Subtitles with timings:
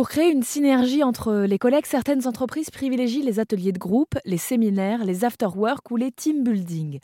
[0.00, 4.38] Pour créer une synergie entre les collègues, certaines entreprises privilégient les ateliers de groupe, les
[4.38, 7.00] séminaires, les after-work ou les team building.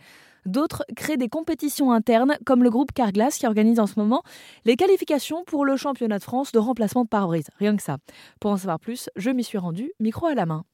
[0.46, 4.22] D'autres créent des compétitions internes, comme le groupe Carglass qui organise en ce moment
[4.64, 7.48] les qualifications pour le championnat de France de remplacement de pare-brise.
[7.58, 7.98] Rien que ça.
[8.40, 10.64] Pour en savoir plus, je m'y suis rendu, micro à la main.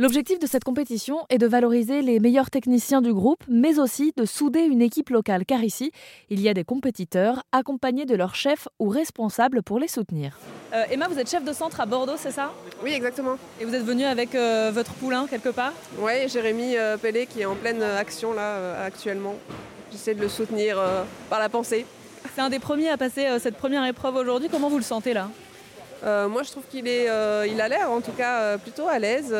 [0.00, 4.24] L'objectif de cette compétition est de valoriser les meilleurs techniciens du groupe, mais aussi de
[4.26, 5.90] souder une équipe locale, car ici,
[6.30, 10.38] il y a des compétiteurs accompagnés de leurs chefs ou responsables pour les soutenir.
[10.72, 12.52] Euh, Emma, vous êtes chef de centre à Bordeaux, c'est ça?
[12.80, 13.38] Oui, exactement.
[13.60, 15.72] Et vous êtes venu avec euh, votre poulain quelque part?
[15.98, 19.34] Oui, Jérémy euh, Pellet qui est en pleine action là actuellement.
[19.90, 20.80] J'essaie de le soutenir
[21.28, 21.84] par la pensée.
[22.36, 24.48] C'est un des premiers à passer cette première épreuve aujourd'hui.
[24.48, 25.28] Comment vous le sentez là?
[26.04, 28.86] Euh, moi, je trouve qu'il est, euh, il a l'air en tout cas euh, plutôt
[28.86, 29.34] à l'aise.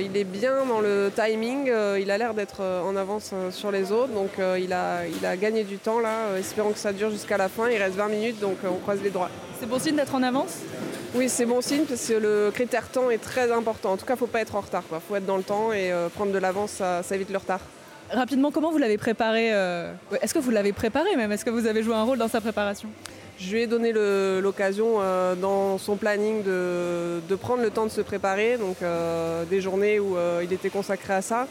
[0.00, 1.70] il est bien dans le timing.
[1.98, 4.12] il a l'air d'être en avance sur les autres.
[4.12, 6.36] Donc, il, a, il a gagné du temps là.
[6.38, 7.68] espérons que ça dure jusqu'à la fin.
[7.68, 9.30] Il reste 20 minutes, donc on croise les droits.
[9.58, 10.58] C'est bon signe d'être en avance?
[11.14, 13.92] Oui, c'est bon signe parce que le critère temps est très important.
[13.92, 14.84] En tout cas, il ne faut pas être en retard.
[14.90, 17.60] Il faut être dans le temps et prendre de l'avance, ça, ça évite le retard.
[18.10, 19.48] Rapidement, comment vous l'avez préparé
[20.22, 21.30] Est-ce que vous l'avez préparé même?
[21.32, 22.88] Est-ce que vous avez joué un rôle dans sa préparation?
[23.40, 23.92] Je lui ai donné
[24.42, 29.60] l'occasion euh, dans son planning de, prendre le temps de se préparer, donc euh, des
[29.62, 31.46] journées où euh, il était consacré à ça.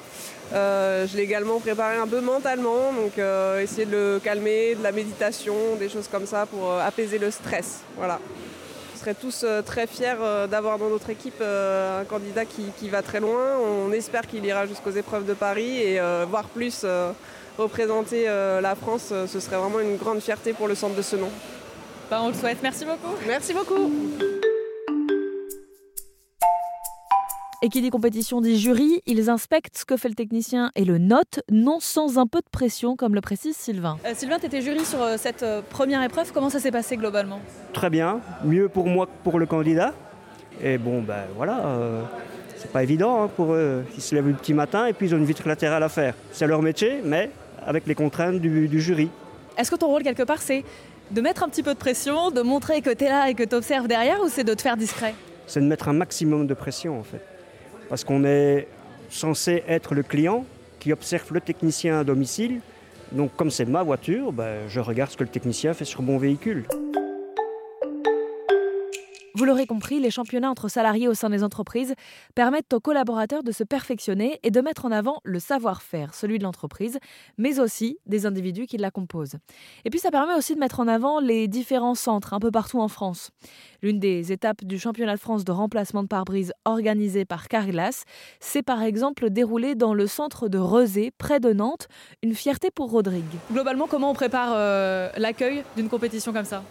[0.52, 3.14] je l'ai également préparé un peu mentalement, donc
[3.62, 7.80] essayer de le calmer, de la méditation, des choses comme ça pour apaiser le stress.
[7.98, 8.20] Voilà.
[8.94, 10.18] On serait tous très fiers
[10.52, 13.58] d'avoir dans notre équipe un candidat qui, qui, va très loin.
[13.58, 16.86] On espère qu'il ira jusqu'aux épreuves de Paris et voir plus
[17.58, 21.32] représenter la France, ce serait vraiment une grande fierté pour le centre de ce nom.
[22.10, 22.58] Bah, on le souhaite.
[22.64, 23.16] Merci beaucoup.
[23.28, 23.92] Merci beaucoup.
[27.62, 30.98] Et qui dit compétition dit jury, ils inspectent ce que fait le technicien et le
[30.98, 33.98] notent, non sans un peu de pression, comme le précise Sylvain.
[34.06, 36.32] Euh, Sylvain, tu étais jury sur euh, cette euh, première épreuve.
[36.32, 37.42] Comment ça s'est passé globalement?
[37.74, 39.94] Très bien, mieux pour moi que pour le candidat.
[40.64, 41.64] Et bon, ben voilà,
[42.58, 43.86] c'est pas évident hein, pour eux.
[43.96, 46.16] Ils se lèvent le petit matin et puis ils ont une vitre latérale à faire.
[46.34, 47.30] C'est leur métier, mais
[47.66, 49.10] avec les contraintes du, du jury.
[49.58, 50.66] Est-ce que ton rôle quelque part, c'est
[51.12, 53.44] de mettre un petit peu de pression, de montrer que tu es là et que
[53.44, 55.16] tu observes derrière ou c'est de te faire discret?
[55.48, 57.22] C'est de mettre un maximum de pression en fait.
[57.90, 58.68] Parce qu'on est
[59.10, 60.46] censé être le client
[60.80, 62.62] qui observe le technicien à domicile.
[63.12, 66.18] Donc comme c'est ma voiture, ben, je regarde ce que le technicien fait sur mon
[66.18, 66.66] véhicule.
[69.40, 71.96] Vous l'aurez compris, les championnats entre salariés au sein des entreprises
[72.36, 76.44] permettent aux collaborateurs de se perfectionner et de mettre en avant le savoir-faire, celui de
[76.44, 77.00] l'entreprise,
[77.38, 79.36] mais aussi des individus qui la composent.
[79.86, 82.82] Et puis ça permet aussi de mettre en avant les différents centres un peu partout
[82.82, 83.32] en France.
[83.82, 88.04] L'une des étapes du championnat de France de remplacement de pare-brise organisé par Carglass
[88.42, 91.88] s'est par exemple déroulée dans le centre de Rezé, près de Nantes,
[92.24, 93.24] une fierté pour Rodrigue.
[93.54, 96.62] Globalement, comment on prépare euh, l'accueil d'une compétition comme ça?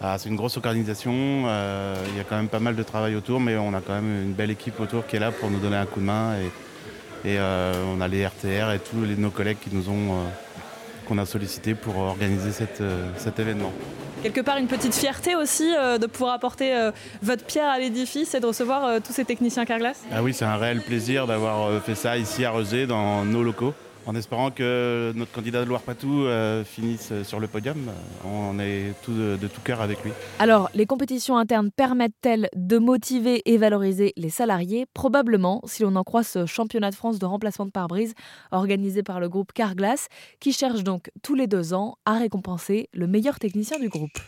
[0.00, 3.16] Ah, c'est une grosse organisation, euh, il y a quand même pas mal de travail
[3.16, 5.58] autour, mais on a quand même une belle équipe autour qui est là pour nous
[5.58, 6.34] donner un coup de main.
[7.24, 10.24] Et, euh, on a les RTR et tous nos collègues qui nous ont, euh,
[11.08, 13.72] qu'on a sollicité pour organiser cet événement.
[14.22, 16.90] Quelque part une petite fierté aussi de pouvoir apporter
[17.22, 20.02] votre pierre à l'édifice et de recevoir tous ces techniciens Carglass?
[20.12, 23.74] Ah oui, c'est un réel plaisir d'avoir fait ça ici à Rezé dans nos locaux
[24.08, 27.76] en espérant que notre candidat de Loire-Patou euh, finisse sur le podium.
[28.24, 30.12] On est de, de tout cœur avec lui.
[30.38, 34.86] Alors, les compétitions internes permettent-elles de motiver et valoriser les salariés?
[34.94, 38.14] Probablement, si l'on en croit ce championnat de France de remplacement de pare-brise
[38.50, 40.08] organisé par le groupe Carglass,
[40.40, 44.18] qui cherche donc tous les deux ans à récompenser le meilleur technicien du groupe.